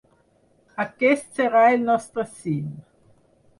Aquest 0.83 1.29
serà 1.41 1.63
el 1.75 1.87
nostre 1.91 2.27
cim. 2.41 2.75